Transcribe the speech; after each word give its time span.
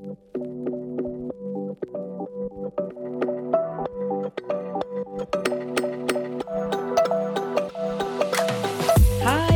Hi, 0.00 0.06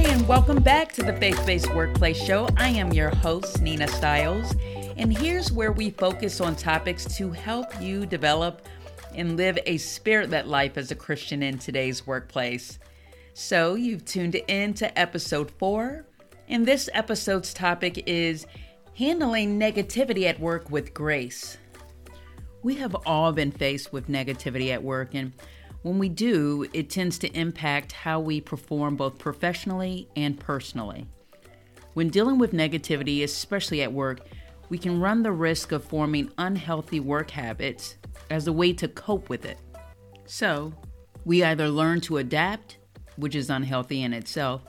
and 0.06 0.28
welcome 0.28 0.62
back 0.62 0.92
to 0.92 1.02
the 1.02 1.16
Faith 1.18 1.40
Based 1.46 1.74
Workplace 1.74 2.22
Show. 2.22 2.46
I 2.58 2.68
am 2.68 2.92
your 2.92 3.08
host, 3.08 3.62
Nina 3.62 3.88
Stiles, 3.88 4.54
and 4.98 5.16
here's 5.16 5.50
where 5.50 5.72
we 5.72 5.88
focus 5.88 6.42
on 6.42 6.56
topics 6.56 7.06
to 7.16 7.30
help 7.30 7.80
you 7.80 8.04
develop 8.04 8.68
and 9.14 9.38
live 9.38 9.58
a 9.64 9.78
spirit 9.78 10.28
led 10.28 10.46
life 10.46 10.76
as 10.76 10.90
a 10.90 10.94
Christian 10.94 11.42
in 11.42 11.56
today's 11.56 12.06
workplace. 12.06 12.78
So, 13.32 13.76
you've 13.76 14.04
tuned 14.04 14.34
in 14.34 14.74
to 14.74 14.98
episode 14.98 15.50
four, 15.52 16.04
and 16.50 16.66
this 16.66 16.90
episode's 16.92 17.54
topic 17.54 18.02
is 18.06 18.46
handling 18.96 19.58
negativity 19.58 20.24
at 20.24 20.38
work 20.38 20.70
with 20.70 20.94
grace. 20.94 21.58
We 22.62 22.76
have 22.76 22.96
all 23.06 23.32
been 23.32 23.50
faced 23.50 23.92
with 23.92 24.08
negativity 24.08 24.72
at 24.72 24.82
work, 24.82 25.14
and 25.14 25.32
when 25.82 25.98
we 25.98 26.08
do, 26.08 26.66
it 26.72 26.88
tends 26.88 27.18
to 27.18 27.38
impact 27.38 27.92
how 27.92 28.20
we 28.20 28.40
perform 28.40 28.96
both 28.96 29.18
professionally 29.18 30.08
and 30.16 30.38
personally. 30.38 31.06
When 31.94 32.08
dealing 32.08 32.38
with 32.38 32.52
negativity, 32.52 33.22
especially 33.22 33.82
at 33.82 33.92
work, 33.92 34.20
we 34.70 34.78
can 34.78 35.00
run 35.00 35.22
the 35.22 35.32
risk 35.32 35.72
of 35.72 35.84
forming 35.84 36.32
unhealthy 36.38 37.00
work 37.00 37.30
habits 37.30 37.96
as 38.30 38.46
a 38.46 38.52
way 38.52 38.72
to 38.72 38.88
cope 38.88 39.28
with 39.28 39.44
it. 39.44 39.58
So, 40.26 40.72
we 41.24 41.44
either 41.44 41.68
learn 41.68 42.00
to 42.02 42.18
adapt, 42.18 42.78
which 43.16 43.34
is 43.34 43.50
unhealthy 43.50 44.02
in 44.02 44.12
itself, 44.14 44.62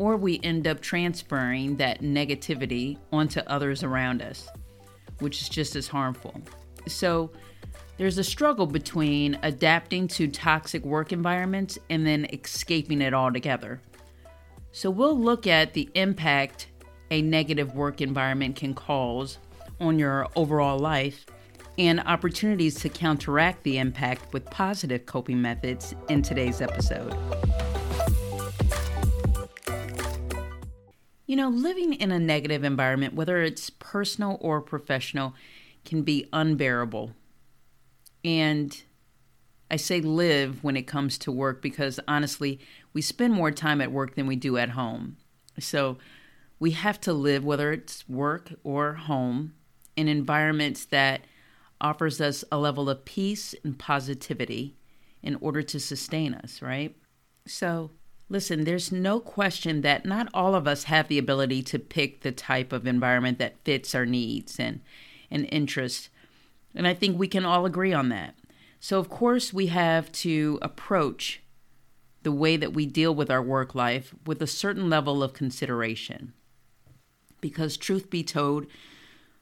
or 0.00 0.16
we 0.16 0.40
end 0.42 0.66
up 0.66 0.80
transferring 0.80 1.76
that 1.76 2.00
negativity 2.00 2.96
onto 3.12 3.38
others 3.40 3.84
around 3.84 4.22
us, 4.22 4.48
which 5.18 5.42
is 5.42 5.48
just 5.48 5.76
as 5.76 5.86
harmful. 5.86 6.40
So, 6.88 7.30
there's 7.98 8.16
a 8.16 8.24
struggle 8.24 8.66
between 8.66 9.38
adapting 9.42 10.08
to 10.08 10.26
toxic 10.26 10.82
work 10.86 11.12
environments 11.12 11.78
and 11.90 12.06
then 12.06 12.26
escaping 12.32 13.02
it 13.02 13.12
altogether. 13.12 13.82
So, 14.72 14.88
we'll 14.88 15.20
look 15.20 15.46
at 15.46 15.74
the 15.74 15.90
impact 15.94 16.68
a 17.10 17.20
negative 17.20 17.74
work 17.74 18.00
environment 18.00 18.56
can 18.56 18.72
cause 18.72 19.36
on 19.80 19.98
your 19.98 20.28
overall 20.34 20.78
life 20.78 21.26
and 21.76 22.00
opportunities 22.00 22.76
to 22.76 22.88
counteract 22.88 23.64
the 23.64 23.76
impact 23.76 24.32
with 24.32 24.46
positive 24.46 25.04
coping 25.04 25.42
methods 25.42 25.94
in 26.08 26.22
today's 26.22 26.62
episode. 26.62 27.14
You 31.30 31.36
know, 31.36 31.48
living 31.48 31.92
in 31.92 32.10
a 32.10 32.18
negative 32.18 32.64
environment, 32.64 33.14
whether 33.14 33.40
it's 33.40 33.70
personal 33.70 34.36
or 34.40 34.60
professional, 34.60 35.32
can 35.84 36.02
be 36.02 36.28
unbearable 36.32 37.12
and 38.24 38.82
I 39.70 39.76
say 39.76 40.00
live 40.00 40.64
when 40.64 40.76
it 40.76 40.88
comes 40.88 41.18
to 41.18 41.30
work 41.30 41.62
because 41.62 42.00
honestly, 42.08 42.58
we 42.92 43.00
spend 43.00 43.32
more 43.32 43.52
time 43.52 43.80
at 43.80 43.92
work 43.92 44.16
than 44.16 44.26
we 44.26 44.34
do 44.34 44.56
at 44.56 44.70
home. 44.70 45.18
So 45.60 45.98
we 46.58 46.72
have 46.72 47.00
to 47.02 47.12
live, 47.12 47.44
whether 47.44 47.70
it's 47.70 48.08
work 48.08 48.52
or 48.64 48.94
home, 48.94 49.54
in 49.94 50.08
environments 50.08 50.84
that 50.86 51.20
offers 51.80 52.20
us 52.20 52.42
a 52.50 52.58
level 52.58 52.90
of 52.90 53.04
peace 53.04 53.54
and 53.62 53.78
positivity 53.78 54.74
in 55.22 55.36
order 55.36 55.62
to 55.62 55.78
sustain 55.78 56.34
us, 56.34 56.60
right? 56.60 56.96
So, 57.46 57.92
listen, 58.30 58.64
there's 58.64 58.92
no 58.92 59.18
question 59.18 59.82
that 59.82 60.06
not 60.06 60.28
all 60.32 60.54
of 60.54 60.66
us 60.66 60.84
have 60.84 61.08
the 61.08 61.18
ability 61.18 61.62
to 61.64 61.78
pick 61.78 62.20
the 62.20 62.32
type 62.32 62.72
of 62.72 62.86
environment 62.86 63.38
that 63.38 63.62
fits 63.64 63.94
our 63.94 64.06
needs 64.06 64.58
and, 64.58 64.80
and 65.30 65.46
interests. 65.50 66.08
And 66.74 66.86
I 66.86 66.94
think 66.94 67.18
we 67.18 67.28
can 67.28 67.44
all 67.44 67.66
agree 67.66 67.92
on 67.92 68.08
that. 68.10 68.36
So, 68.78 68.98
of 68.98 69.10
course, 69.10 69.52
we 69.52 69.66
have 69.66 70.10
to 70.12 70.58
approach 70.62 71.42
the 72.22 72.32
way 72.32 72.56
that 72.56 72.72
we 72.72 72.86
deal 72.86 73.14
with 73.14 73.30
our 73.30 73.42
work 73.42 73.74
life 73.74 74.14
with 74.24 74.40
a 74.40 74.46
certain 74.46 74.88
level 74.88 75.22
of 75.22 75.32
consideration. 75.32 76.32
Because, 77.40 77.76
truth 77.76 78.08
be 78.08 78.22
told, 78.22 78.66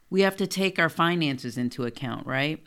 we 0.08 0.22
have 0.22 0.36
to 0.38 0.46
take 0.46 0.78
our 0.78 0.88
finances 0.88 1.58
into 1.58 1.84
account, 1.84 2.26
right? 2.26 2.64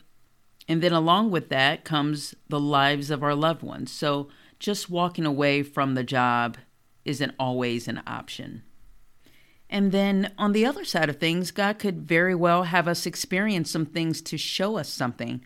And 0.68 0.80
then, 0.80 0.92
along 0.92 1.32
with 1.32 1.48
that, 1.48 1.84
comes 1.84 2.34
the 2.48 2.60
lives 2.60 3.10
of 3.10 3.22
our 3.24 3.34
loved 3.34 3.62
ones. 3.62 3.90
So, 3.90 4.28
just 4.62 4.88
walking 4.88 5.26
away 5.26 5.62
from 5.62 5.94
the 5.94 6.04
job 6.04 6.56
isn't 7.04 7.34
always 7.38 7.88
an 7.88 8.00
option. 8.06 8.62
And 9.68 9.90
then 9.90 10.32
on 10.38 10.52
the 10.52 10.64
other 10.64 10.84
side 10.84 11.08
of 11.08 11.18
things, 11.18 11.50
God 11.50 11.78
could 11.78 12.02
very 12.02 12.34
well 12.34 12.64
have 12.64 12.86
us 12.86 13.04
experience 13.04 13.70
some 13.70 13.86
things 13.86 14.22
to 14.22 14.38
show 14.38 14.78
us 14.78 14.88
something. 14.88 15.42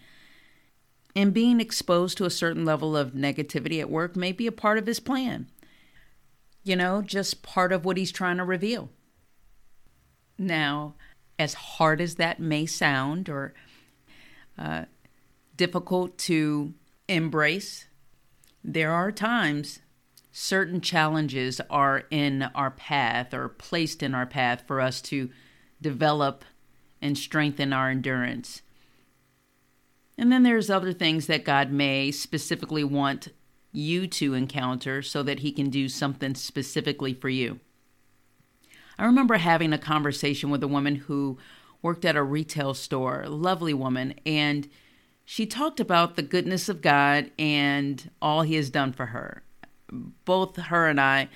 And 1.14 1.32
being 1.32 1.60
exposed 1.60 2.18
to 2.18 2.26
a 2.26 2.30
certain 2.30 2.64
level 2.64 2.96
of 2.96 3.12
negativity 3.12 3.80
at 3.80 3.88
work 3.88 4.16
may 4.16 4.32
be 4.32 4.46
a 4.46 4.52
part 4.52 4.78
of 4.78 4.86
His 4.86 5.00
plan. 5.00 5.46
You 6.62 6.76
know, 6.76 7.00
just 7.00 7.42
part 7.42 7.72
of 7.72 7.84
what 7.84 7.96
He's 7.96 8.12
trying 8.12 8.36
to 8.36 8.44
reveal. 8.44 8.90
Now, 10.36 10.94
as 11.38 11.54
hard 11.54 12.00
as 12.00 12.16
that 12.16 12.38
may 12.38 12.66
sound 12.66 13.28
or 13.30 13.54
uh, 14.58 14.84
difficult 15.56 16.18
to 16.18 16.74
embrace, 17.08 17.86
there 18.66 18.90
are 18.90 19.12
times 19.12 19.78
certain 20.32 20.80
challenges 20.80 21.60
are 21.70 22.02
in 22.10 22.42
our 22.54 22.72
path 22.72 23.32
or 23.32 23.48
placed 23.48 24.02
in 24.02 24.12
our 24.12 24.26
path 24.26 24.64
for 24.66 24.80
us 24.80 25.00
to 25.00 25.30
develop 25.80 26.44
and 27.00 27.16
strengthen 27.16 27.72
our 27.72 27.90
endurance. 27.90 28.62
And 30.18 30.32
then 30.32 30.42
there's 30.42 30.68
other 30.68 30.92
things 30.92 31.26
that 31.28 31.44
God 31.44 31.70
may 31.70 32.10
specifically 32.10 32.82
want 32.82 33.28
you 33.72 34.06
to 34.08 34.34
encounter 34.34 35.00
so 35.00 35.22
that 35.22 35.40
he 35.40 35.52
can 35.52 35.70
do 35.70 35.88
something 35.88 36.34
specifically 36.34 37.14
for 37.14 37.28
you. 37.28 37.60
I 38.98 39.04
remember 39.04 39.36
having 39.36 39.72
a 39.72 39.78
conversation 39.78 40.50
with 40.50 40.62
a 40.62 40.68
woman 40.68 40.96
who 40.96 41.38
worked 41.82 42.04
at 42.04 42.16
a 42.16 42.22
retail 42.22 42.74
store, 42.74 43.26
lovely 43.28 43.74
woman, 43.74 44.14
and 44.24 44.68
she 45.26 45.44
talked 45.44 45.80
about 45.80 46.16
the 46.16 46.22
goodness 46.22 46.70
of 46.70 46.80
God 46.80 47.30
and 47.38 48.10
all 48.22 48.42
he 48.42 48.54
has 48.54 48.70
done 48.70 48.94
for 48.94 49.06
her 49.06 49.42
both 50.24 50.56
her 50.56 50.88
and 50.88 51.00
I 51.00 51.28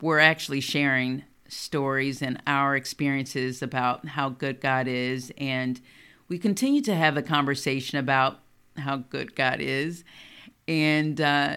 were 0.00 0.20
actually 0.20 0.60
sharing 0.60 1.24
stories 1.48 2.22
and 2.22 2.42
our 2.46 2.74
experiences 2.74 3.62
about 3.62 4.08
how 4.08 4.30
good 4.30 4.60
God 4.60 4.88
is. 4.88 5.32
And 5.38 5.80
we 6.28 6.38
continue 6.38 6.80
to 6.82 6.94
have 6.94 7.14
the 7.14 7.22
conversation 7.22 7.98
about 7.98 8.40
how 8.76 8.96
good 8.96 9.36
God 9.36 9.60
is. 9.60 10.02
And 10.66 11.20
uh, 11.20 11.56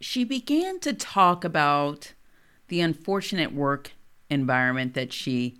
she 0.00 0.24
began 0.24 0.78
to 0.80 0.92
talk 0.92 1.44
about 1.44 2.12
the 2.68 2.80
unfortunate 2.80 3.52
work 3.52 3.92
environment 4.28 4.94
that 4.94 5.12
she 5.12 5.58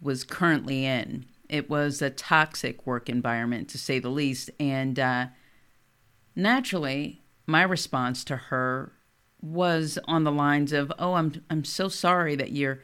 was 0.00 0.24
currently 0.24 0.84
in. 0.84 1.24
It 1.48 1.70
was 1.70 2.02
a 2.02 2.10
toxic 2.10 2.86
work 2.86 3.08
environment, 3.08 3.68
to 3.70 3.78
say 3.78 3.98
the 3.98 4.10
least. 4.10 4.50
And 4.60 4.98
uh, 4.98 5.26
naturally, 6.36 7.22
my 7.46 7.62
response 7.62 8.24
to 8.24 8.36
her 8.36 8.92
was 9.40 9.98
on 10.06 10.24
the 10.24 10.32
lines 10.32 10.72
of, 10.72 10.92
"Oh, 10.98 11.14
I'm 11.14 11.42
I'm 11.48 11.64
so 11.64 11.88
sorry 11.88 12.36
that 12.36 12.52
you're 12.52 12.80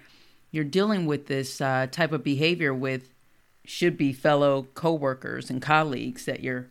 you're 0.50 0.64
dealing 0.64 1.06
with 1.06 1.26
this 1.26 1.60
uh, 1.60 1.88
type 1.90 2.12
of 2.12 2.22
behavior 2.22 2.72
with 2.72 3.12
should 3.64 3.96
be 3.96 4.12
fellow 4.12 4.68
coworkers 4.74 5.50
and 5.50 5.60
colleagues 5.60 6.26
that 6.26 6.40
you're 6.40 6.68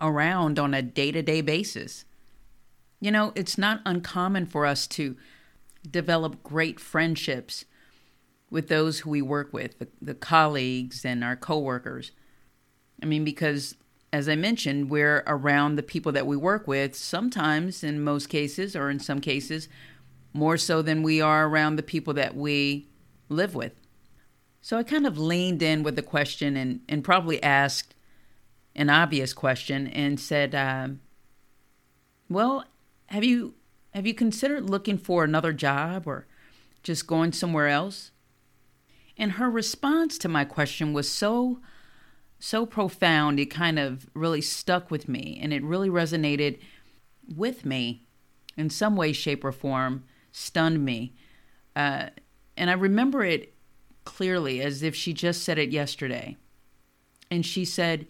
around 0.00 0.58
on 0.58 0.74
a 0.74 0.82
day-to-day 0.82 1.42
basis." 1.42 2.04
You 3.00 3.10
know, 3.12 3.32
it's 3.36 3.56
not 3.56 3.80
uncommon 3.86 4.46
for 4.46 4.66
us 4.66 4.86
to 4.88 5.16
develop 5.88 6.42
great 6.42 6.80
friendships 6.80 7.64
with 8.50 8.68
those 8.68 9.00
who 9.00 9.10
we 9.10 9.22
work 9.22 9.52
with, 9.52 9.78
the, 9.78 9.88
the 10.00 10.14
colleagues 10.14 11.04
and 11.04 11.22
our 11.22 11.36
coworkers. 11.36 12.12
I 13.02 13.06
mean, 13.06 13.24
because 13.24 13.74
as 14.12 14.28
I 14.28 14.36
mentioned, 14.36 14.90
we're 14.90 15.22
around 15.26 15.76
the 15.76 15.82
people 15.82 16.12
that 16.12 16.26
we 16.26 16.36
work 16.36 16.66
with, 16.66 16.94
sometimes, 16.94 17.84
in 17.84 18.02
most 18.02 18.28
cases, 18.28 18.74
or 18.74 18.88
in 18.88 18.98
some 18.98 19.20
cases, 19.20 19.68
more 20.32 20.56
so 20.56 20.80
than 20.80 21.02
we 21.02 21.20
are 21.20 21.46
around 21.46 21.76
the 21.76 21.82
people 21.82 22.14
that 22.14 22.34
we 22.34 22.88
live 23.28 23.54
with. 23.54 23.72
So 24.62 24.78
I 24.78 24.82
kind 24.82 25.06
of 25.06 25.18
leaned 25.18 25.62
in 25.62 25.82
with 25.82 25.96
the 25.96 26.02
question 26.02 26.56
and, 26.56 26.80
and 26.88 27.04
probably 27.04 27.42
asked 27.42 27.94
an 28.74 28.90
obvious 28.90 29.32
question 29.32 29.88
and 29.88 30.18
said, 30.18 30.54
uh, 30.54 30.88
"Well, 32.28 32.64
have 33.06 33.24
you 33.24 33.54
have 33.92 34.06
you 34.06 34.14
considered 34.14 34.70
looking 34.70 34.98
for 34.98 35.24
another 35.24 35.52
job 35.52 36.06
or 36.06 36.26
just 36.82 37.06
going 37.06 37.32
somewhere 37.32 37.68
else?" 37.68 38.10
And 39.18 39.32
her 39.32 39.50
response 39.50 40.16
to 40.18 40.28
my 40.28 40.44
question 40.44 40.92
was 40.92 41.10
so 41.10 41.60
so 42.40 42.64
profound, 42.64 43.40
it 43.40 43.46
kind 43.46 43.78
of 43.78 44.08
really 44.14 44.40
stuck 44.40 44.90
with 44.90 45.08
me 45.08 45.38
and 45.42 45.52
it 45.52 45.62
really 45.64 45.88
resonated 45.88 46.60
with 47.34 47.64
me 47.64 48.06
in 48.56 48.70
some 48.70 48.96
way, 48.96 49.12
shape, 49.12 49.44
or 49.44 49.52
form, 49.52 50.04
stunned 50.30 50.84
me. 50.84 51.14
Uh, 51.74 52.10
and 52.56 52.70
I 52.70 52.74
remember 52.74 53.24
it 53.24 53.54
clearly 54.04 54.60
as 54.60 54.82
if 54.82 54.94
she 54.94 55.12
just 55.12 55.42
said 55.42 55.58
it 55.58 55.70
yesterday. 55.70 56.36
And 57.30 57.44
she 57.44 57.64
said, 57.64 58.06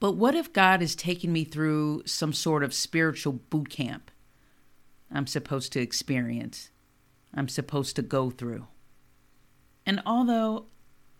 But 0.00 0.12
what 0.12 0.34
if 0.34 0.52
God 0.52 0.82
is 0.82 0.94
taking 0.94 1.32
me 1.32 1.44
through 1.44 2.02
some 2.06 2.32
sort 2.32 2.62
of 2.62 2.74
spiritual 2.74 3.34
boot 3.34 3.68
camp 3.68 4.10
I'm 5.10 5.26
supposed 5.26 5.72
to 5.72 5.80
experience? 5.80 6.70
I'm 7.34 7.48
supposed 7.48 7.96
to 7.96 8.02
go 8.02 8.30
through. 8.30 8.66
And 9.86 10.02
although 10.06 10.66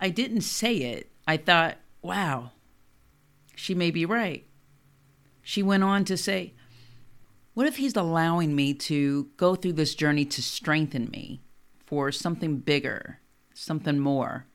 I 0.01 0.11
didn't 0.11 0.43
say 0.43 0.77
it, 0.77 1.11
I 1.27 1.37
thought, 1.37 1.79
wow, 2.01 2.53
she 3.55 3.75
may 3.75 3.91
be 3.91 4.05
right. 4.05 4.47
She 5.43 5.63
went 5.63 5.83
on 5.83 6.05
to 6.05 6.17
say, 6.17 6.55
What 7.55 7.67
if 7.67 7.77
he's 7.77 7.97
allowing 7.97 8.55
me 8.55 8.75
to 8.75 9.29
go 9.37 9.55
through 9.55 9.75
this 9.75 9.95
journey 9.95 10.25
to 10.27 10.43
strengthen 10.43 11.11
me 11.11 11.43
for 11.85 12.13
something 12.13 12.59
bigger, 12.59 13.19
something 13.55 13.99
more? 13.99 14.47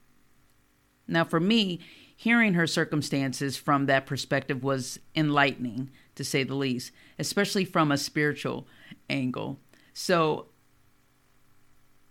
Now, 1.07 1.23
for 1.23 1.39
me, 1.39 1.79
hearing 2.15 2.53
her 2.55 2.67
circumstances 2.67 3.57
from 3.57 3.85
that 3.85 4.05
perspective 4.05 4.63
was 4.63 4.99
enlightening, 5.15 5.91
to 6.15 6.23
say 6.23 6.43
the 6.43 6.55
least, 6.55 6.91
especially 7.19 7.63
from 7.63 7.91
a 7.91 7.97
spiritual 7.97 8.67
angle. 9.09 9.59
So 9.93 10.47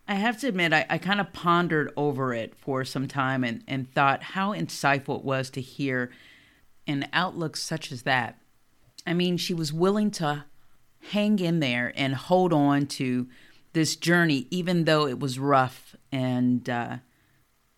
I 0.09 0.15
have 0.15 0.39
to 0.41 0.49
admit, 0.49 0.73
I, 0.73 0.87
I 0.89 0.99
kind 0.99 1.21
of 1.21 1.33
pondered 1.33 1.93
over 1.97 2.33
it 2.33 2.55
for 2.55 2.85
some 2.85 3.09
time 3.09 3.43
and, 3.43 3.65
and 3.67 3.93
thought 3.93 4.23
how 4.23 4.53
insightful 4.53 5.19
it 5.19 5.25
was 5.25 5.51
to 5.51 5.61
hear 5.61 6.11
an 6.87 7.09
outlook 7.13 7.57
such 7.57 7.91
as 7.91 8.03
that. 8.03 8.39
I 9.07 9.15
mean, 9.15 9.37
she 9.37 9.55
was 9.55 9.73
willing 9.73 10.11
to 10.13 10.45
hang 11.11 11.39
in 11.39 11.61
there 11.61 11.93
and 11.97 12.15
hold 12.15 12.53
on 12.53 12.87
to 12.87 13.29
this 13.73 13.97
journey, 13.97 14.47
even 14.51 14.85
though 14.85 15.07
it 15.07 15.21
was 15.21 15.39
rough 15.39 15.97
and 16.11 16.69
uh, 16.71 16.97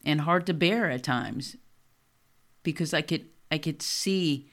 and 0.04 0.20
hard 0.22 0.46
to 0.46 0.54
bear 0.54 0.88
at 0.90 1.02
times, 1.02 1.56
because 2.62 2.94
I 2.94 3.02
could 3.02 3.26
I 3.50 3.58
could 3.58 3.82
see 3.82 4.48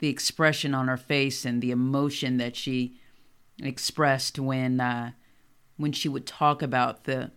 the 0.00 0.08
expression 0.08 0.74
on 0.74 0.88
her 0.88 0.96
face 0.96 1.44
and 1.44 1.62
the 1.62 1.70
emotion 1.70 2.38
that 2.38 2.56
she 2.56 2.98
expressed 3.62 4.38
when 4.38 4.80
uh, 4.80 5.12
when 5.76 5.92
she 5.92 6.08
would 6.08 6.26
talk 6.26 6.62
about 6.62 7.04
the 7.04 7.30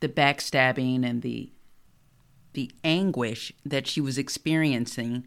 the 0.00 0.08
backstabbing 0.08 1.04
and 1.08 1.22
the 1.22 1.50
the 2.52 2.70
anguish 2.84 3.52
that 3.64 3.86
she 3.86 4.00
was 4.00 4.18
experiencing 4.18 5.26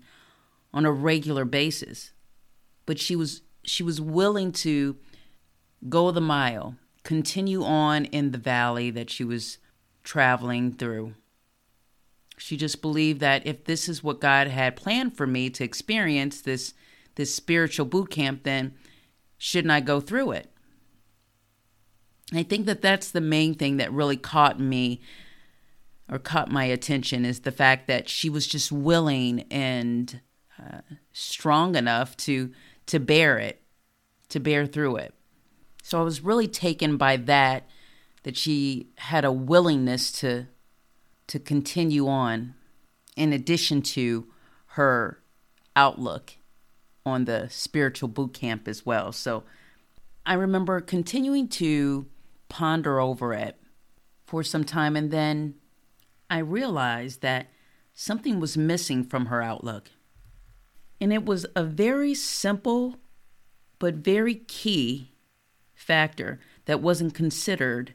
on 0.74 0.86
a 0.86 0.92
regular 0.92 1.46
basis. 1.46 2.12
But 2.86 3.00
she 3.00 3.16
was 3.16 3.42
she 3.64 3.84
was 3.84 4.00
willing 4.00 4.52
to 4.54 4.98
go 5.90 6.12
the 6.12 6.22
mile 6.22 6.76
continue 7.04 7.64
on 7.64 8.04
in 8.06 8.32
the 8.32 8.38
valley 8.38 8.92
that 8.92 9.10
she 9.10 9.24
was 9.24 9.60
traveling 10.04 10.74
through. 10.74 11.14
She 12.38 12.58
just 12.58 12.82
believed 12.82 13.22
that 13.22 13.48
if 13.48 13.64
this 13.64 13.88
is 13.88 14.04
what 14.04 14.20
God 14.20 14.48
had 14.48 14.76
planned 14.76 15.16
for 15.16 15.26
me 15.26 15.50
to 15.52 15.64
experience 15.64 16.42
this 16.42 16.74
this 17.16 17.34
spiritual 17.34 17.86
boot 17.86 18.12
camp 18.12 18.44
then 18.44 18.76
shouldn't 19.38 19.72
I 19.72 19.80
go 19.80 20.00
through 20.00 20.32
it 20.32 20.52
I 22.34 22.44
think 22.44 22.66
that 22.66 22.82
that's 22.82 23.12
the 23.12 23.22
main 23.22 23.54
thing 23.54 23.78
that 23.78 23.92
really 23.92 24.18
caught 24.18 24.60
me 24.60 25.02
or 26.12 26.20
caught 26.20 26.52
my 26.52 26.66
attention 26.66 27.26
is 27.26 27.42
the 27.42 27.52
fact 27.52 27.88
that 27.88 28.10
she 28.10 28.30
was 28.30 28.48
just 28.48 28.72
willing 28.72 29.42
and 29.52 30.22
uh, 30.60 30.80
strong 31.14 31.76
enough 31.76 32.16
to 32.18 32.52
to 32.88 33.00
bear 33.00 33.38
it, 33.38 33.62
to 34.30 34.40
bear 34.40 34.66
through 34.66 34.96
it. 34.98 35.14
So 35.84 36.00
I 36.00 36.04
was 36.04 36.22
really 36.22 36.48
taken 36.48 36.98
by 36.98 37.18
that 37.18 37.68
that 38.24 38.38
she 38.38 38.88
had 38.98 39.24
a 39.24 39.32
willingness 39.32 40.12
to 40.20 40.48
to 41.28 41.40
continue 41.40 42.08
on 42.08 42.56
in 43.16 43.34
addition 43.34 43.82
to 43.82 44.28
her 44.72 45.22
outlook 45.76 46.34
on 47.06 47.26
the 47.26 47.48
spiritual 47.50 48.10
boot 48.10 48.34
camp 48.34 48.68
as 48.68 48.86
well. 48.86 49.12
So 49.12 49.44
I 50.26 50.34
remember 50.34 50.82
continuing 50.82 51.48
to 51.50 52.06
ponder 52.50 53.00
over 53.00 53.34
it 53.34 53.60
for 54.26 54.44
some 54.44 54.64
time, 54.64 54.96
and 54.96 55.12
then 55.12 55.56
I 56.30 56.40
realized 56.40 57.22
that 57.22 57.48
something 57.94 58.40
was 58.40 58.58
missing 58.58 59.04
from 59.04 59.28
her 59.28 59.42
outlook. 59.42 59.90
And 61.00 61.14
it 61.14 61.26
was 61.26 61.46
a 61.56 61.64
very 61.64 62.14
simple 62.14 62.98
but 63.80 63.96
very 63.96 64.36
key 64.36 65.14
factor 65.76 66.40
that 66.66 66.82
wasn't 66.82 67.14
considered 67.14 67.94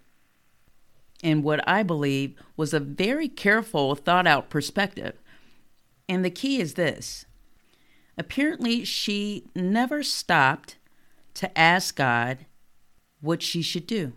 in 1.22 1.42
what 1.42 1.66
I 1.68 1.82
believe 1.82 2.34
was 2.56 2.72
a 2.72 2.80
very 2.80 3.28
careful, 3.28 3.94
thought 3.94 4.26
out 4.26 4.50
perspective. 4.50 5.14
And 6.08 6.24
the 6.24 6.30
key 6.30 6.60
is 6.60 6.74
this 6.74 7.26
apparently, 8.18 8.84
she 8.84 9.46
never 9.54 10.02
stopped 10.02 10.76
to 11.34 11.58
ask 11.58 11.96
God 11.96 12.46
what 13.20 13.42
she 13.42 13.62
should 13.62 13.86
do. 13.86 14.12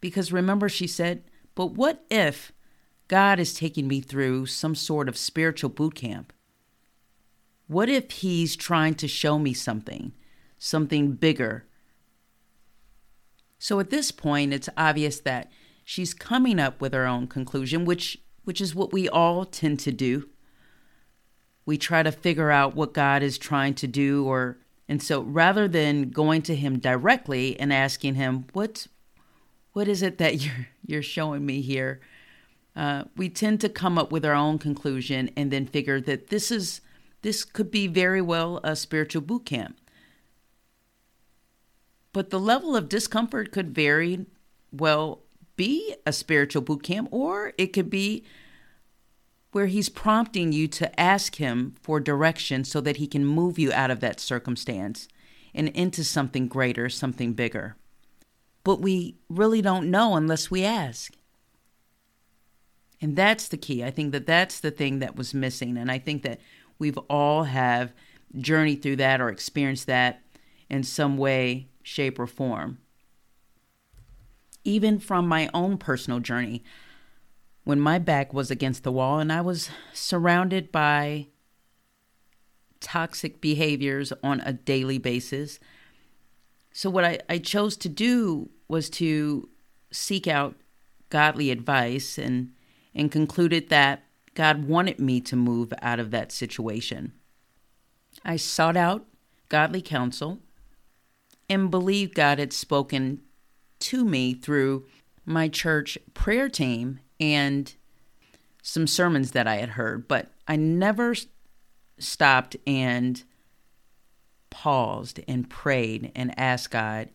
Because 0.00 0.32
remember, 0.32 0.68
she 0.68 0.86
said, 0.86 1.24
But 1.54 1.72
what 1.72 2.04
if 2.10 2.52
God 3.08 3.40
is 3.40 3.54
taking 3.54 3.88
me 3.88 4.00
through 4.00 4.46
some 4.46 4.74
sort 4.74 5.08
of 5.08 5.16
spiritual 5.16 5.70
boot 5.70 5.94
camp? 5.94 6.32
What 7.66 7.88
if 7.88 8.10
He's 8.10 8.56
trying 8.56 8.94
to 8.96 9.08
show 9.08 9.38
me 9.38 9.54
something, 9.54 10.12
something 10.58 11.12
bigger? 11.12 11.64
So 13.58 13.80
at 13.80 13.90
this 13.90 14.10
point, 14.10 14.52
it's 14.52 14.68
obvious 14.76 15.18
that 15.20 15.50
she's 15.84 16.14
coming 16.14 16.60
up 16.60 16.80
with 16.80 16.92
her 16.92 17.06
own 17.06 17.26
conclusion, 17.26 17.84
which, 17.84 18.18
which 18.44 18.60
is 18.60 18.74
what 18.74 18.92
we 18.92 19.08
all 19.08 19.44
tend 19.44 19.80
to 19.80 19.92
do. 19.92 20.28
We 21.66 21.76
try 21.76 22.02
to 22.02 22.12
figure 22.12 22.50
out 22.50 22.76
what 22.76 22.94
God 22.94 23.22
is 23.22 23.36
trying 23.36 23.74
to 23.74 23.86
do, 23.86 24.24
or 24.24 24.58
and 24.88 25.02
so 25.02 25.20
rather 25.20 25.68
than 25.68 26.08
going 26.08 26.40
to 26.42 26.54
Him 26.54 26.78
directly 26.78 27.60
and 27.60 27.72
asking 27.72 28.14
Him, 28.14 28.46
"What's 28.54 28.88
what 29.72 29.88
is 29.88 30.02
it 30.02 30.18
that 30.18 30.40
you're 30.42 30.68
you're 30.86 31.02
showing 31.02 31.44
me 31.44 31.60
here? 31.60 32.00
Uh, 32.76 33.04
we 33.16 33.28
tend 33.28 33.60
to 33.60 33.68
come 33.68 33.98
up 33.98 34.12
with 34.12 34.24
our 34.24 34.34
own 34.34 34.58
conclusion 34.58 35.30
and 35.36 35.50
then 35.50 35.66
figure 35.66 36.00
that 36.00 36.28
this 36.28 36.50
is 36.50 36.80
this 37.22 37.44
could 37.44 37.70
be 37.70 37.86
very 37.86 38.22
well 38.22 38.60
a 38.62 38.76
spiritual 38.76 39.22
boot 39.22 39.44
camp. 39.44 39.76
But 42.12 42.30
the 42.30 42.40
level 42.40 42.76
of 42.76 42.88
discomfort 42.88 43.52
could 43.52 43.74
very 43.74 44.26
well 44.72 45.22
be 45.56 45.94
a 46.06 46.12
spiritual 46.12 46.62
boot 46.62 46.82
camp, 46.82 47.08
or 47.10 47.52
it 47.58 47.68
could 47.68 47.90
be 47.90 48.24
where 49.50 49.66
he's 49.66 49.88
prompting 49.88 50.52
you 50.52 50.68
to 50.68 51.00
ask 51.00 51.36
him 51.36 51.74
for 51.82 51.98
direction 51.98 52.64
so 52.64 52.80
that 52.80 52.98
he 52.98 53.06
can 53.06 53.24
move 53.24 53.58
you 53.58 53.72
out 53.72 53.90
of 53.90 54.00
that 54.00 54.20
circumstance 54.20 55.08
and 55.54 55.68
into 55.70 56.04
something 56.04 56.46
greater, 56.46 56.88
something 56.88 57.32
bigger 57.32 57.76
but 58.64 58.80
we 58.80 59.16
really 59.28 59.62
don't 59.62 59.90
know 59.90 60.16
unless 60.16 60.50
we 60.50 60.64
ask. 60.64 61.14
And 63.00 63.16
that's 63.16 63.48
the 63.48 63.56
key. 63.56 63.84
I 63.84 63.90
think 63.90 64.12
that 64.12 64.26
that's 64.26 64.60
the 64.60 64.70
thing 64.70 64.98
that 64.98 65.16
was 65.16 65.32
missing. 65.32 65.76
And 65.76 65.90
I 65.90 65.98
think 65.98 66.22
that 66.22 66.40
we've 66.78 66.98
all 67.08 67.44
have 67.44 67.92
journeyed 68.36 68.82
through 68.82 68.96
that 68.96 69.20
or 69.20 69.28
experienced 69.28 69.86
that 69.86 70.22
in 70.68 70.82
some 70.82 71.16
way, 71.16 71.68
shape, 71.82 72.18
or 72.18 72.26
form. 72.26 72.78
Even 74.64 74.98
from 74.98 75.26
my 75.26 75.48
own 75.54 75.78
personal 75.78 76.20
journey, 76.20 76.62
when 77.64 77.80
my 77.80 77.98
back 77.98 78.34
was 78.34 78.50
against 78.50 78.82
the 78.82 78.92
wall 78.92 79.18
and 79.18 79.32
I 79.32 79.40
was 79.40 79.70
surrounded 79.92 80.72
by 80.72 81.28
toxic 82.80 83.40
behaviors 83.40 84.12
on 84.22 84.40
a 84.40 84.52
daily 84.52 84.98
basis. 84.98 85.58
So, 86.78 86.90
what 86.90 87.04
I, 87.04 87.18
I 87.28 87.38
chose 87.38 87.76
to 87.78 87.88
do 87.88 88.50
was 88.68 88.88
to 88.90 89.48
seek 89.90 90.28
out 90.28 90.54
godly 91.10 91.50
advice 91.50 92.18
and 92.18 92.52
and 92.94 93.10
concluded 93.10 93.68
that 93.70 94.04
God 94.34 94.68
wanted 94.68 95.00
me 95.00 95.20
to 95.22 95.34
move 95.34 95.72
out 95.82 95.98
of 95.98 96.12
that 96.12 96.30
situation. 96.30 97.14
I 98.24 98.36
sought 98.36 98.76
out 98.76 99.06
godly 99.48 99.82
counsel 99.82 100.38
and 101.50 101.68
believed 101.68 102.14
God 102.14 102.38
had 102.38 102.52
spoken 102.52 103.22
to 103.80 104.04
me 104.04 104.32
through 104.32 104.86
my 105.24 105.48
church 105.48 105.98
prayer 106.14 106.48
team 106.48 107.00
and 107.18 107.74
some 108.62 108.86
sermons 108.86 109.32
that 109.32 109.48
I 109.48 109.56
had 109.56 109.70
heard, 109.70 110.06
but 110.06 110.28
I 110.46 110.54
never 110.54 111.16
stopped 111.98 112.56
and 112.68 113.24
paused 114.50 115.20
and 115.28 115.48
prayed 115.48 116.12
and 116.14 116.38
asked 116.38 116.70
God, 116.70 117.10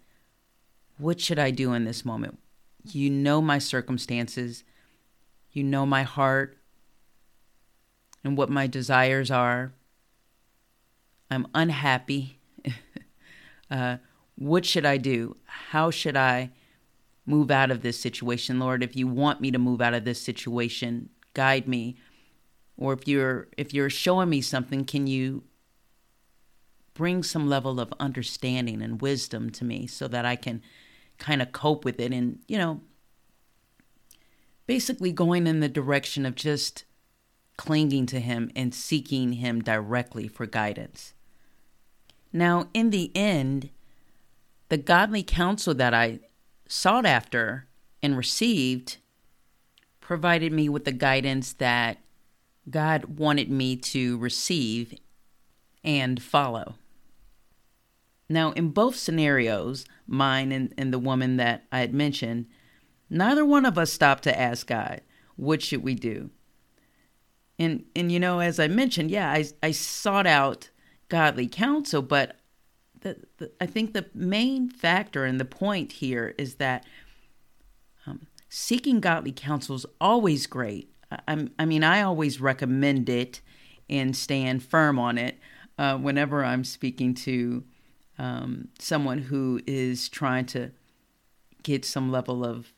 what 0.97 1.19
should 1.19 1.39
I 1.39 1.51
do 1.51 1.73
in 1.73 1.85
this 1.85 2.05
moment? 2.05 2.39
You 2.85 3.09
know 3.09 3.41
my 3.41 3.59
circumstances. 3.59 4.63
You 5.51 5.63
know 5.63 5.85
my 5.85 6.03
heart 6.03 6.57
and 8.23 8.37
what 8.37 8.49
my 8.49 8.67
desires 8.67 9.31
are. 9.31 9.73
I'm 11.29 11.47
unhappy. 11.53 12.39
uh, 13.71 13.97
what 14.35 14.65
should 14.65 14.85
I 14.85 14.97
do? 14.97 15.37
How 15.45 15.89
should 15.89 16.17
I 16.17 16.51
move 17.25 17.51
out 17.51 17.71
of 17.71 17.81
this 17.81 17.99
situation. 17.99 18.59
Lord, 18.59 18.83
if 18.83 18.95
you 18.95 19.07
want 19.07 19.41
me 19.41 19.51
to 19.51 19.59
move 19.59 19.81
out 19.81 19.93
of 19.93 20.05
this 20.05 20.21
situation, 20.21 21.09
guide 21.33 21.67
me. 21.67 21.97
Or 22.77 22.93
if 22.93 23.07
you're 23.07 23.47
if 23.57 23.73
you're 23.73 23.89
showing 23.89 24.29
me 24.29 24.41
something, 24.41 24.85
can 24.85 25.07
you 25.07 25.43
bring 26.93 27.23
some 27.23 27.47
level 27.47 27.79
of 27.79 27.93
understanding 27.99 28.81
and 28.81 29.01
wisdom 29.01 29.49
to 29.51 29.65
me 29.65 29.87
so 29.87 30.07
that 30.07 30.25
I 30.25 30.35
can 30.35 30.61
kind 31.17 31.41
of 31.41 31.51
cope 31.51 31.85
with 31.85 31.99
it 31.99 32.11
and, 32.11 32.39
you 32.47 32.57
know, 32.57 32.81
basically 34.67 35.11
going 35.11 35.47
in 35.47 35.59
the 35.59 35.69
direction 35.69 36.25
of 36.25 36.35
just 36.35 36.85
clinging 37.57 38.05
to 38.07 38.19
him 38.19 38.51
and 38.55 38.73
seeking 38.73 39.33
him 39.33 39.61
directly 39.61 40.27
for 40.27 40.45
guidance. 40.45 41.13
Now, 42.31 42.67
in 42.73 42.89
the 42.89 43.11
end, 43.15 43.69
the 44.69 44.77
godly 44.77 45.23
counsel 45.23 45.73
that 45.75 45.93
I 45.93 46.19
sought 46.67 47.05
after 47.05 47.67
and 48.01 48.17
received 48.17 48.97
provided 50.01 50.51
me 50.51 50.67
with 50.67 50.85
the 50.85 50.91
guidance 50.91 51.53
that 51.53 51.99
God 52.69 53.19
wanted 53.19 53.49
me 53.49 53.75
to 53.77 54.17
receive 54.17 54.97
and 55.83 56.21
follow. 56.21 56.75
Now, 58.29 58.51
in 58.53 58.69
both 58.69 58.95
scenarios, 58.95 59.85
mine 60.07 60.51
and, 60.51 60.73
and 60.77 60.93
the 60.93 60.99
woman 60.99 61.37
that 61.37 61.65
I 61.71 61.79
had 61.79 61.93
mentioned, 61.93 62.47
neither 63.09 63.45
one 63.45 63.65
of 63.65 63.77
us 63.77 63.91
stopped 63.91 64.23
to 64.23 64.39
ask 64.39 64.67
God, 64.67 65.01
what 65.35 65.61
should 65.61 65.83
we 65.83 65.95
do? 65.95 66.29
And 67.59 67.85
and 67.95 68.11
you 68.11 68.19
know, 68.19 68.39
as 68.39 68.59
I 68.59 68.67
mentioned, 68.67 69.11
yeah, 69.11 69.31
I 69.31 69.45
I 69.61 69.71
sought 69.71 70.25
out 70.25 70.69
godly 71.09 71.47
counsel, 71.47 72.01
but 72.01 72.37
the, 73.01 73.17
the 73.37 73.51
I 73.61 73.67
think 73.67 73.93
the 73.93 74.09
main 74.13 74.69
factor 74.69 75.25
and 75.25 75.39
the 75.39 75.45
point 75.45 75.93
here 75.93 76.33
is 76.37 76.55
that 76.55 76.85
um, 78.07 78.27
seeking 78.49 78.99
godly 78.99 79.31
counsel 79.31 79.75
is 79.75 79.85
always 80.01 80.47
great. 80.47 80.89
I, 81.27 81.47
I 81.59 81.65
mean, 81.65 81.83
I 81.83 82.01
always 82.01 82.41
recommend 82.41 83.07
it 83.09 83.41
and 83.89 84.15
stand 84.15 84.63
firm 84.63 84.97
on 84.97 85.17
it 85.17 85.39
uh, 85.77 85.97
whenever 85.97 86.43
I'm 86.43 86.63
speaking 86.63 87.13
to 87.15 87.63
um, 88.17 88.69
someone 88.79 89.19
who 89.19 89.61
is 89.65 90.09
trying 90.09 90.45
to 90.47 90.71
get 91.63 91.85
some 91.85 92.11
level 92.11 92.45
of 92.45 92.73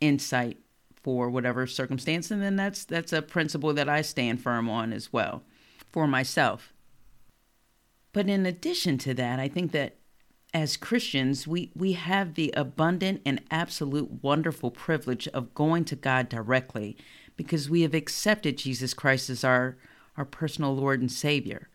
insight 0.00 0.58
for 1.02 1.28
whatever 1.30 1.66
circumstance 1.66 2.30
and 2.30 2.42
then 2.42 2.56
that's 2.56 2.84
that's 2.84 3.12
a 3.12 3.22
principle 3.22 3.72
that 3.72 3.88
I 3.88 4.02
stand 4.02 4.40
firm 4.40 4.68
on 4.68 4.92
as 4.92 5.12
well 5.12 5.42
for 5.90 6.06
myself. 6.06 6.72
But 8.12 8.28
in 8.28 8.46
addition 8.46 8.98
to 8.98 9.14
that, 9.14 9.38
I 9.38 9.48
think 9.48 9.72
that 9.72 9.96
as 10.52 10.76
Christians, 10.76 11.46
we, 11.46 11.70
we 11.76 11.92
have 11.92 12.34
the 12.34 12.52
abundant 12.56 13.22
and 13.24 13.40
absolute 13.50 14.22
wonderful 14.22 14.70
privilege 14.70 15.28
of 15.28 15.54
going 15.54 15.84
to 15.86 15.96
God 15.96 16.28
directly 16.28 16.96
because 17.36 17.70
we 17.70 17.82
have 17.82 17.94
accepted 17.94 18.58
Jesus 18.58 18.92
Christ 18.92 19.30
as 19.30 19.44
our, 19.44 19.76
our 20.16 20.24
personal 20.24 20.74
Lord 20.74 21.00
and 21.00 21.10
Savior. 21.10 21.68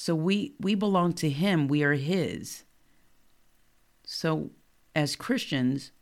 So 0.00 0.14
we, 0.14 0.54
we 0.58 0.74
belong 0.74 1.12
to 1.16 1.28
Him, 1.28 1.68
we 1.68 1.82
are 1.82 1.92
His. 1.92 2.64
So 4.06 4.52
as 4.96 5.14
Christians, 5.14 5.92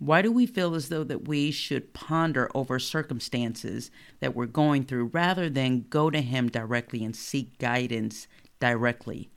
why 0.00 0.22
do 0.22 0.32
we 0.32 0.44
feel 0.44 0.74
as 0.74 0.88
though 0.88 1.04
that 1.04 1.28
we 1.28 1.52
should 1.52 1.94
ponder 1.94 2.50
over 2.56 2.80
circumstances 2.80 3.92
that 4.18 4.34
we're 4.34 4.46
going 4.46 4.82
through 4.86 5.04
rather 5.12 5.48
than 5.48 5.86
go 5.88 6.10
to 6.10 6.20
him 6.20 6.48
directly 6.48 7.04
and 7.04 7.14
seek 7.14 7.60
guidance 7.60 8.26
directly 8.58 9.30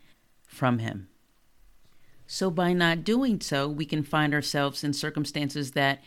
from 0.48 0.80
him? 0.80 1.08
So 2.25 2.50
by 2.50 2.74
not 2.74 3.04
doing 3.04 3.40
so, 3.40 3.68
we 3.68 3.86
can 3.86 4.01
find 4.01 4.34
ourselves 4.34 4.84
in 4.84 4.94
circumstances 4.94 5.74
that 5.74 6.01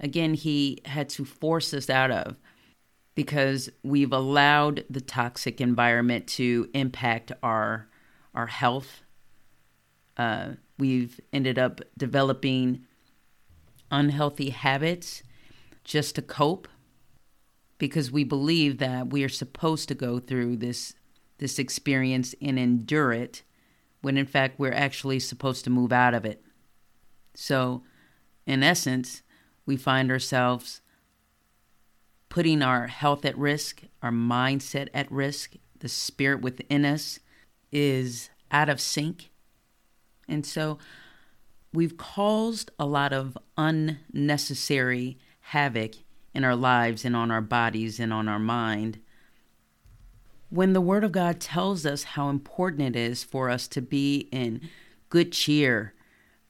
again 0.00 0.34
he 0.34 0.80
had 0.86 1.08
to 1.10 1.24
force 1.24 1.72
us 1.72 1.88
out 1.88 2.10
of 2.10 2.36
because 3.18 3.68
we've 3.82 4.12
allowed 4.12 4.84
the 4.88 5.00
toxic 5.00 5.60
environment 5.60 6.28
to 6.28 6.70
impact 6.72 7.32
our 7.42 7.88
our 8.32 8.46
health. 8.46 9.02
Uh, 10.16 10.50
we've 10.78 11.20
ended 11.32 11.58
up 11.58 11.80
developing 11.96 12.86
unhealthy 13.90 14.50
habits 14.50 15.24
just 15.82 16.14
to 16.14 16.22
cope 16.22 16.68
because 17.78 18.12
we 18.12 18.22
believe 18.22 18.78
that 18.78 19.10
we 19.10 19.24
are 19.24 19.28
supposed 19.28 19.88
to 19.88 19.96
go 19.96 20.20
through 20.20 20.54
this 20.54 20.94
this 21.38 21.58
experience 21.58 22.36
and 22.40 22.56
endure 22.56 23.12
it 23.12 23.42
when 24.00 24.16
in 24.16 24.26
fact 24.26 24.60
we're 24.60 24.70
actually 24.70 25.18
supposed 25.18 25.64
to 25.64 25.70
move 25.70 25.92
out 25.92 26.14
of 26.14 26.24
it. 26.24 26.40
So, 27.34 27.82
in 28.46 28.62
essence, 28.62 29.22
we 29.66 29.76
find 29.76 30.08
ourselves 30.08 30.82
putting 32.38 32.62
our 32.62 32.86
health 32.86 33.24
at 33.24 33.36
risk, 33.36 33.82
our 34.00 34.12
mindset 34.12 34.86
at 34.94 35.10
risk, 35.10 35.54
the 35.80 35.88
spirit 35.88 36.40
within 36.40 36.84
us 36.84 37.18
is 37.72 38.30
out 38.52 38.68
of 38.68 38.80
sync. 38.80 39.30
And 40.28 40.46
so 40.46 40.78
we've 41.72 41.96
caused 41.96 42.70
a 42.78 42.86
lot 42.86 43.12
of 43.12 43.36
unnecessary 43.56 45.18
havoc 45.40 45.94
in 46.32 46.44
our 46.44 46.54
lives 46.54 47.04
and 47.04 47.16
on 47.16 47.32
our 47.32 47.40
bodies 47.40 47.98
and 47.98 48.12
on 48.12 48.28
our 48.28 48.38
mind. 48.38 49.00
When 50.48 50.74
the 50.74 50.80
Word 50.80 51.02
of 51.02 51.10
God 51.10 51.40
tells 51.40 51.84
us 51.84 52.04
how 52.04 52.28
important 52.28 52.82
it 52.82 52.94
is 52.94 53.24
for 53.24 53.50
us 53.50 53.66
to 53.66 53.82
be 53.82 54.28
in 54.30 54.60
good 55.08 55.32
cheer, 55.32 55.92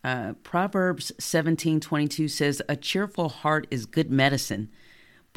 uh, 0.05 0.35
Proverbs 0.43 1.13
17:22 1.19 2.29
says, 2.29 2.61
"A 2.69 2.77
cheerful 2.77 3.31
heart 3.31 3.67
is 3.71 3.87
good 3.87 4.11
medicine, 4.11 4.69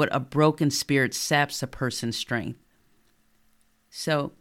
but 0.01 0.09
a 0.11 0.19
broken 0.19 0.71
spirit 0.71 1.13
saps 1.13 1.61
a 1.61 1.67
person's 1.67 2.17
strength." 2.17 2.57
So 3.91 4.31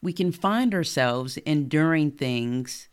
we 0.00 0.14
can 0.14 0.32
find 0.32 0.72
ourselves 0.72 1.36
enduring 1.38 2.12
things 2.12 2.88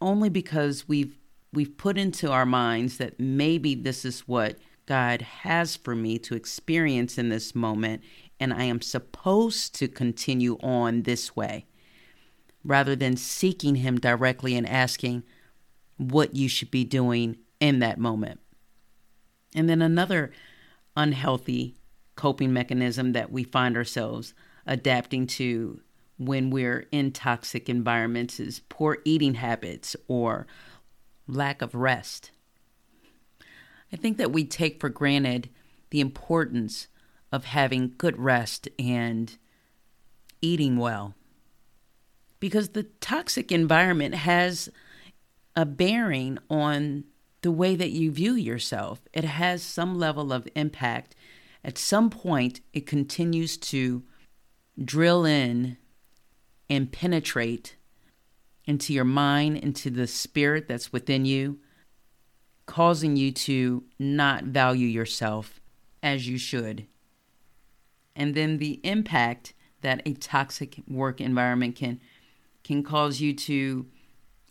only 0.00 0.28
because 0.28 0.88
we've 0.88 1.18
we've 1.52 1.76
put 1.76 1.98
into 1.98 2.30
our 2.30 2.46
minds 2.46 2.98
that 2.98 3.18
maybe 3.18 3.74
this 3.74 4.04
is 4.04 4.28
what 4.28 4.56
God 4.86 5.22
has 5.22 5.74
for 5.74 5.96
me 5.96 6.16
to 6.20 6.36
experience 6.36 7.18
in 7.18 7.30
this 7.30 7.52
moment 7.52 8.02
and 8.38 8.54
I 8.54 8.64
am 8.64 8.80
supposed 8.80 9.74
to 9.76 9.88
continue 9.88 10.56
on 10.62 11.02
this 11.02 11.34
way 11.34 11.66
rather 12.62 12.94
than 12.94 13.16
seeking 13.16 13.76
him 13.76 13.98
directly 13.98 14.54
and 14.54 14.68
asking 14.68 15.24
what 15.96 16.36
you 16.36 16.48
should 16.48 16.70
be 16.70 16.84
doing 16.84 17.38
in 17.58 17.80
that 17.80 17.98
moment. 17.98 18.38
And 19.54 19.68
then 19.68 19.82
another 19.82 20.30
unhealthy 20.96 21.76
coping 22.16 22.52
mechanism 22.52 23.12
that 23.12 23.32
we 23.32 23.44
find 23.44 23.76
ourselves 23.76 24.34
adapting 24.66 25.26
to 25.26 25.80
when 26.18 26.50
we're 26.50 26.86
in 26.92 27.12
toxic 27.12 27.68
environments 27.68 28.38
is 28.38 28.60
poor 28.68 28.98
eating 29.04 29.34
habits 29.34 29.96
or 30.06 30.46
lack 31.26 31.62
of 31.62 31.74
rest. 31.74 32.30
I 33.92 33.96
think 33.96 34.18
that 34.18 34.32
we 34.32 34.44
take 34.44 34.80
for 34.80 34.88
granted 34.88 35.48
the 35.90 36.00
importance 36.00 36.88
of 37.32 37.46
having 37.46 37.94
good 37.96 38.18
rest 38.18 38.68
and 38.78 39.36
eating 40.42 40.76
well 40.76 41.14
because 42.38 42.70
the 42.70 42.84
toxic 43.00 43.52
environment 43.52 44.14
has 44.14 44.68
a 45.56 45.64
bearing 45.64 46.38
on 46.48 47.04
the 47.42 47.50
way 47.50 47.74
that 47.76 47.90
you 47.90 48.10
view 48.10 48.34
yourself. 48.34 49.00
It 49.12 49.24
has 49.24 49.62
some 49.62 49.98
level 49.98 50.32
of 50.32 50.48
impact. 50.54 51.14
At 51.64 51.78
some 51.78 52.10
point, 52.10 52.60
it 52.72 52.86
continues 52.86 53.56
to 53.58 54.02
drill 54.82 55.24
in 55.24 55.76
and 56.68 56.92
penetrate 56.92 57.76
into 58.64 58.92
your 58.92 59.04
mind, 59.04 59.56
into 59.58 59.90
the 59.90 60.06
spirit 60.06 60.68
that's 60.68 60.92
within 60.92 61.24
you, 61.24 61.58
causing 62.66 63.16
you 63.16 63.32
to 63.32 63.84
not 63.98 64.44
value 64.44 64.86
yourself 64.86 65.60
as 66.02 66.28
you 66.28 66.38
should. 66.38 66.86
And 68.14 68.34
then 68.34 68.58
the 68.58 68.80
impact 68.84 69.54
that 69.80 70.02
a 70.06 70.12
toxic 70.14 70.80
work 70.86 71.20
environment 71.20 71.76
can 71.76 72.00
can 72.62 72.82
cause 72.82 73.20
you 73.20 73.32
to 73.32 73.86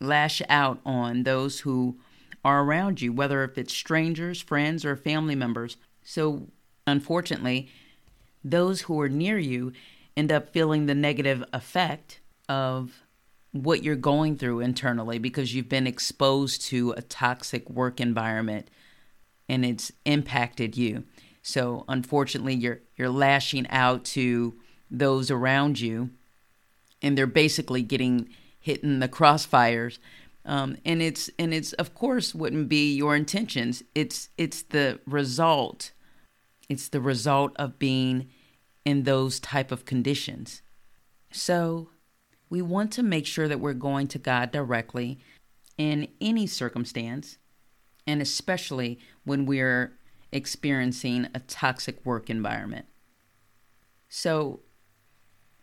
lash 0.02 0.42
out 0.50 0.80
on 0.86 1.24
those 1.24 1.60
who 1.60 1.98
are 2.44 2.64
around 2.64 3.02
you, 3.02 3.12
whether 3.12 3.44
if 3.44 3.58
it's 3.58 3.74
strangers, 3.74 4.42
friends, 4.42 4.86
or 4.86 4.96
family 4.96 5.36
members. 5.36 5.78
So 6.04 6.48
unfortunately, 6.88 7.70
those 8.44 8.82
who 8.82 9.00
are 9.02 9.10
near 9.10 9.38
you 9.38 9.74
end 10.16 10.32
up 10.32 10.54
feeling 10.54 10.86
the 10.86 10.96
negative 10.96 11.44
effect 11.54 12.20
of 12.48 13.04
what 13.52 13.84
you're 13.84 13.96
going 13.96 14.38
through 14.38 14.60
internally 14.60 15.18
because 15.18 15.54
you've 15.54 15.70
been 15.70 15.88
exposed 15.88 16.62
to 16.62 16.92
a 16.92 17.02
toxic 17.02 17.70
work 17.70 18.00
environment 18.00 18.70
and 19.48 19.66
it's 19.66 19.92
impacted 20.06 20.78
you. 20.78 21.04
So 21.42 21.84
unfortunately 21.88 22.54
you're 22.54 22.80
you're 22.96 23.10
lashing 23.10 23.68
out 23.70 24.06
to 24.06 24.56
those 24.92 25.32
around 25.32 25.80
you 25.80 26.12
and 27.02 27.18
they're 27.18 27.28
basically 27.28 27.82
getting 27.82 28.30
hit 28.60 28.84
in 28.84 29.00
the 29.00 29.08
crossfires 29.08 29.98
Um, 30.46 30.78
and 30.86 31.02
it's 31.02 31.30
and 31.38 31.54
it's 31.54 31.74
of 31.74 31.94
course 31.94 32.34
wouldn't 32.34 32.70
be 32.70 32.96
your 32.96 33.16
intentions. 33.16 33.84
It's 33.94 34.30
it's 34.38 34.64
the 34.64 35.00
result. 35.06 35.92
It's 36.70 36.88
the 36.88 37.02
result 37.02 37.52
of 37.58 37.80
being 37.80 38.30
in 38.86 39.04
those 39.04 39.40
type 39.40 39.72
of 39.72 39.86
conditions. 39.86 40.62
So 41.32 41.90
we 42.50 42.62
want 42.62 42.92
to 42.94 43.04
make 43.04 43.26
sure 43.26 43.48
that 43.48 43.60
we're 43.60 43.74
going 43.74 44.08
to 44.08 44.20
God 44.20 44.52
directly 44.52 45.20
in 45.78 46.08
any 46.20 46.48
circumstance, 46.48 47.38
and 48.08 48.22
especially 48.22 49.00
when 49.24 49.46
we're 49.46 49.98
experiencing 50.32 51.28
a 51.34 51.40
toxic 51.40 52.06
work 52.06 52.30
environment. 52.30 52.86
So 54.08 54.62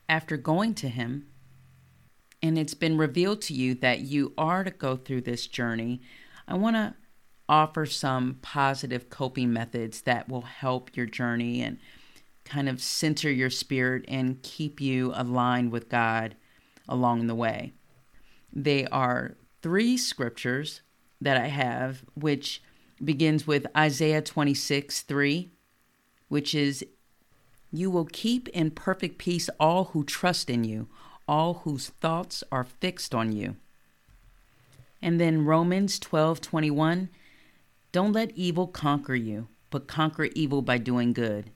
after 0.08 0.36
going 0.36 0.74
to 0.74 0.88
Him, 0.88 1.26
and 2.42 2.58
it's 2.58 2.74
been 2.74 2.98
revealed 2.98 3.42
to 3.42 3.54
you 3.54 3.74
that 3.76 4.00
you 4.00 4.32
are 4.36 4.64
to 4.64 4.70
go 4.70 4.96
through 4.96 5.22
this 5.22 5.46
journey, 5.46 6.00
I 6.46 6.54
want 6.54 6.76
to 6.76 6.94
offer 7.48 7.86
some 7.86 8.38
positive 8.42 9.08
coping 9.08 9.52
methods 9.52 10.02
that 10.02 10.28
will 10.28 10.42
help 10.42 10.96
your 10.96 11.06
journey 11.06 11.62
and 11.62 11.78
kind 12.44 12.68
of 12.68 12.82
center 12.82 13.30
your 13.30 13.50
spirit 13.50 14.04
and 14.08 14.42
keep 14.42 14.80
you 14.80 15.12
aligned 15.14 15.72
with 15.72 15.88
God 15.88 16.36
along 16.88 17.26
the 17.26 17.34
way. 17.34 17.72
They 18.52 18.86
are 18.86 19.36
three 19.62 19.96
scriptures 19.96 20.82
that 21.20 21.36
I 21.36 21.48
have, 21.48 22.04
which 22.14 22.62
begins 23.02 23.46
with 23.46 23.66
Isaiah 23.76 24.22
26 24.22 25.02
3, 25.02 25.50
which 26.28 26.54
is, 26.54 26.84
You 27.72 27.90
will 27.90 28.06
keep 28.06 28.48
in 28.48 28.70
perfect 28.70 29.18
peace 29.18 29.50
all 29.58 29.86
who 29.86 30.04
trust 30.04 30.48
in 30.48 30.64
you 30.64 30.88
all 31.28 31.54
whose 31.64 31.88
thoughts 31.88 32.42
are 32.50 32.64
fixed 32.64 33.14
on 33.14 33.32
you. 33.32 33.56
And 35.02 35.20
then 35.20 35.44
Romans 35.44 35.98
12:21 35.98 37.08
Don't 37.92 38.12
let 38.12 38.36
evil 38.36 38.66
conquer 38.66 39.14
you, 39.14 39.48
but 39.70 39.86
conquer 39.86 40.24
evil 40.34 40.62
by 40.62 40.78
doing 40.78 41.12
good. 41.12 41.50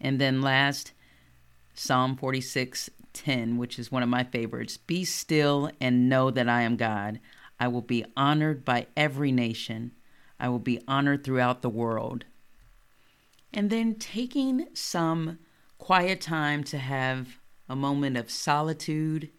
And 0.00 0.20
then 0.20 0.40
last 0.40 0.92
Psalm 1.74 2.16
46:10, 2.16 3.56
which 3.56 3.78
is 3.78 3.92
one 3.92 4.02
of 4.02 4.08
my 4.08 4.24
favorites. 4.24 4.76
Be 4.76 5.04
still 5.04 5.70
and 5.80 6.08
know 6.08 6.30
that 6.30 6.48
I 6.48 6.62
am 6.62 6.76
God. 6.76 7.20
I 7.58 7.68
will 7.68 7.82
be 7.82 8.04
honored 8.16 8.64
by 8.64 8.86
every 8.96 9.32
nation. 9.32 9.92
I 10.38 10.48
will 10.48 10.58
be 10.58 10.80
honored 10.88 11.24
throughout 11.24 11.60
the 11.60 11.68
world. 11.68 12.24
And 13.52 13.68
then 13.68 13.96
taking 13.96 14.68
some 14.72 15.38
quiet 15.78 16.20
time 16.20 16.64
to 16.64 16.78
have 16.78 17.39
a 17.70 17.76
moment 17.76 18.16
of 18.16 18.30
solitude 18.30 19.30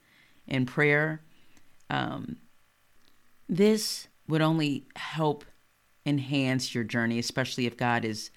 and 0.48 0.66
prayer. 0.66 1.22
Um, 1.90 2.38
this 3.50 4.08
would 4.28 4.42
only 4.42 4.88
help 4.96 5.44
enhance 6.06 6.74
your 6.74 6.86
journey, 6.86 7.20
especially 7.20 7.66
if 7.66 7.76
God 7.76 8.06
is 8.06 8.32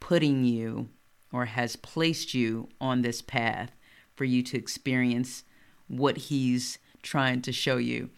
putting 0.00 0.44
you 0.44 0.88
or 1.32 1.46
has 1.46 1.76
placed 1.76 2.34
you 2.34 2.68
on 2.80 3.02
this 3.02 3.22
path 3.22 3.70
for 4.14 4.24
you 4.24 4.42
to 4.42 4.58
experience 4.58 5.44
what 5.86 6.16
He's 6.16 6.78
trying 7.02 7.42
to 7.42 7.52
show 7.52 7.76
you. 7.76 8.10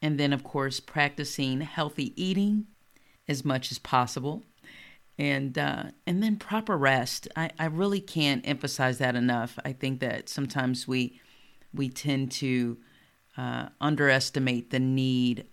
And 0.00 0.18
then, 0.18 0.32
of 0.32 0.44
course, 0.44 0.78
practicing 0.78 1.62
healthy 1.62 2.12
eating 2.22 2.68
as 3.28 3.44
much 3.44 3.72
as 3.72 3.78
possible 3.80 4.44
and 5.18 5.56
uh, 5.58 5.84
and 6.06 6.22
then 6.22 6.36
proper 6.36 6.76
rest. 6.76 7.28
I, 7.36 7.50
I 7.58 7.66
really 7.66 8.00
can't 8.00 8.46
emphasize 8.46 8.98
that 8.98 9.14
enough. 9.14 9.58
I 9.64 9.72
think 9.72 10.00
that 10.00 10.28
sometimes 10.28 10.88
we 10.88 11.20
we 11.74 11.88
tend 11.88 12.32
to 12.32 12.78
uh, 13.36 13.68
underestimate 13.80 14.70
the 14.70 14.80
need 14.80 15.46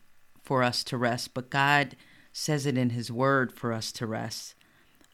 for 0.44 0.64
us 0.64 0.84
to 0.86 0.98
rest, 0.98 1.34
but 1.34 1.50
God 1.50 1.96
says 2.32 2.66
it 2.66 2.78
in 2.78 2.92
His 2.92 3.12
Word 3.12 3.52
for 3.52 3.74
us 3.74 3.92
to 3.94 4.08
rest. 4.08 4.56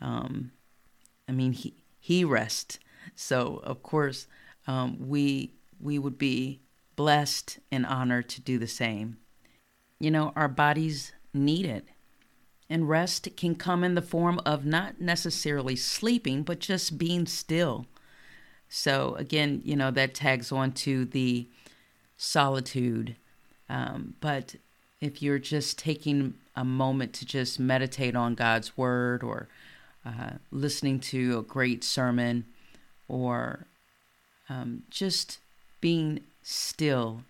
Um, 0.01 0.51
I 1.27 1.31
mean, 1.31 1.53
He 1.53 1.75
He 1.99 2.23
rests, 2.23 2.79
so 3.15 3.61
of 3.63 3.83
course 3.83 4.27
um, 4.67 4.97
we 5.07 5.53
we 5.79 5.99
would 5.99 6.17
be 6.17 6.61
blessed 6.95 7.59
and 7.71 7.85
honored 7.85 8.29
to 8.29 8.41
do 8.41 8.57
the 8.57 8.67
same. 8.67 9.17
You 9.99 10.11
know, 10.11 10.33
our 10.35 10.47
bodies 10.47 11.13
need 11.33 11.65
it. 11.65 11.85
And 12.69 12.89
rest 12.89 13.29
can 13.37 13.55
come 13.55 13.83
in 13.83 13.95
the 13.95 14.01
form 14.01 14.39
of 14.45 14.65
not 14.65 14.99
necessarily 14.99 15.75
sleeping, 15.75 16.43
but 16.43 16.59
just 16.59 16.97
being 16.97 17.27
still. 17.27 17.85
So, 18.67 19.15
again, 19.15 19.61
you 19.63 19.75
know, 19.75 19.91
that 19.91 20.15
tags 20.15 20.51
on 20.51 20.71
to 20.73 21.05
the 21.05 21.47
solitude. 22.17 23.15
Um, 23.69 24.15
but 24.19 24.55
if 24.99 25.21
you're 25.21 25.39
just 25.39 25.77
taking 25.77 26.33
a 26.55 26.65
moment 26.65 27.13
to 27.13 27.25
just 27.25 27.59
meditate 27.59 28.15
on 28.15 28.33
God's 28.33 28.75
word 28.77 29.21
or 29.21 29.47
uh, 30.05 30.31
listening 30.51 30.99
to 30.99 31.39
a 31.39 31.43
great 31.43 31.83
sermon 31.83 32.45
or 33.07 33.67
um, 34.49 34.83
just 34.89 35.39
being 35.81 36.21
still, 36.41 37.21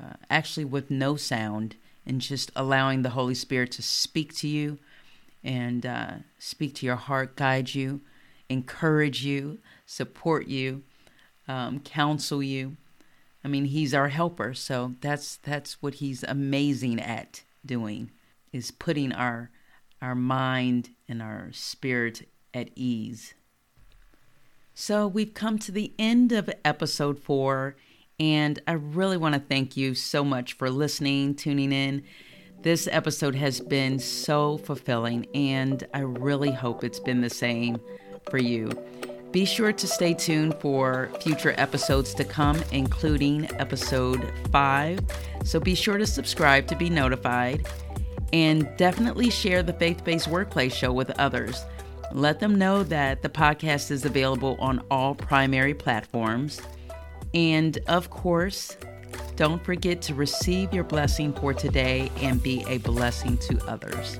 uh, 0.00 0.14
actually 0.28 0.64
with 0.64 0.90
no 0.90 1.16
sound, 1.16 1.76
and 2.06 2.20
just 2.20 2.50
allowing 2.56 3.02
the 3.02 3.10
Holy 3.10 3.34
Spirit 3.34 3.72
to 3.72 3.82
speak 3.82 4.34
to 4.36 4.48
you 4.48 4.78
and 5.42 5.86
uh, 5.86 6.10
speak 6.38 6.74
to 6.76 6.86
your 6.86 6.96
heart, 6.96 7.36
guide 7.36 7.74
you, 7.74 8.00
encourage 8.48 9.24
you, 9.24 9.58
support 9.86 10.46
you, 10.46 10.82
um, 11.48 11.80
counsel 11.80 12.42
you. 12.42 12.76
I 13.44 13.48
mean, 13.48 13.66
He's 13.66 13.94
our 13.94 14.08
helper, 14.08 14.54
so 14.54 14.94
that's 15.00 15.36
that's 15.36 15.82
what 15.82 15.94
He's 15.94 16.22
amazing 16.24 17.00
at 17.00 17.42
doing 17.64 18.10
is 18.52 18.70
putting 18.70 19.12
our 19.12 19.50
our 20.02 20.14
mind 20.14 20.90
and 21.08 21.20
our 21.20 21.50
spirit 21.52 22.26
at 22.54 22.70
ease. 22.74 23.34
So 24.74 25.06
we've 25.06 25.34
come 25.34 25.58
to 25.58 25.72
the 25.72 25.92
end 25.98 26.32
of 26.32 26.50
episode 26.64 27.18
four. 27.18 27.76
And 28.20 28.60
I 28.68 28.72
really 28.72 29.16
want 29.16 29.34
to 29.34 29.40
thank 29.40 29.78
you 29.78 29.94
so 29.94 30.22
much 30.22 30.52
for 30.52 30.68
listening, 30.70 31.34
tuning 31.34 31.72
in. 31.72 32.04
This 32.60 32.86
episode 32.92 33.34
has 33.34 33.60
been 33.60 33.98
so 33.98 34.58
fulfilling, 34.58 35.26
and 35.34 35.86
I 35.94 36.00
really 36.00 36.50
hope 36.50 36.84
it's 36.84 37.00
been 37.00 37.22
the 37.22 37.30
same 37.30 37.80
for 38.28 38.36
you. 38.36 38.70
Be 39.32 39.46
sure 39.46 39.72
to 39.72 39.86
stay 39.86 40.12
tuned 40.12 40.54
for 40.60 41.08
future 41.22 41.54
episodes 41.56 42.12
to 42.14 42.24
come, 42.24 42.62
including 42.72 43.48
episode 43.58 44.30
five. 44.52 45.00
So 45.42 45.58
be 45.58 45.74
sure 45.74 45.96
to 45.96 46.06
subscribe 46.06 46.66
to 46.66 46.76
be 46.76 46.90
notified 46.90 47.66
and 48.34 48.68
definitely 48.76 49.30
share 49.30 49.62
the 49.62 49.72
Faith 49.72 50.04
Based 50.04 50.28
Workplace 50.28 50.74
Show 50.74 50.92
with 50.92 51.10
others. 51.18 51.64
Let 52.12 52.38
them 52.38 52.56
know 52.56 52.82
that 52.82 53.22
the 53.22 53.30
podcast 53.30 53.90
is 53.90 54.04
available 54.04 54.58
on 54.60 54.84
all 54.90 55.14
primary 55.14 55.72
platforms. 55.72 56.60
And 57.34 57.78
of 57.86 58.10
course, 58.10 58.76
don't 59.36 59.64
forget 59.64 60.02
to 60.02 60.14
receive 60.14 60.72
your 60.72 60.84
blessing 60.84 61.32
for 61.32 61.54
today 61.54 62.10
and 62.20 62.42
be 62.42 62.64
a 62.68 62.78
blessing 62.78 63.38
to 63.38 63.58
others. 63.66 64.18